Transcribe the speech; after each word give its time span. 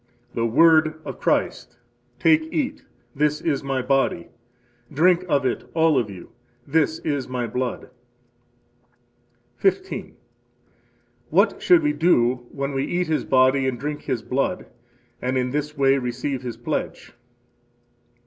The 0.33 0.47
word 0.47 0.95
of 1.05 1.19
Christ: 1.19 1.77
Take, 2.17 2.41
eat, 2.51 2.85
this 3.15 3.39
is 3.39 3.63
My 3.63 3.83
body; 3.83 4.29
drink 4.91 5.23
of 5.29 5.45
it, 5.45 5.69
all 5.75 5.95
of 5.99 6.09
you, 6.09 6.31
this 6.65 6.97
is 7.05 7.27
My 7.27 7.45
blood. 7.45 7.91
15. 9.57 10.15
What 11.29 11.61
should 11.61 11.83
we 11.83 11.93
do 11.93 12.47
when 12.51 12.71
we 12.73 12.83
eat 12.83 13.05
His 13.05 13.25
body 13.25 13.67
and 13.67 13.79
drink 13.79 14.01
His 14.01 14.23
blood, 14.23 14.65
and 15.21 15.37
in 15.37 15.51
this 15.51 15.77
way 15.77 15.99
receive 15.99 16.41
His 16.41 16.57
pledge? 16.57 17.13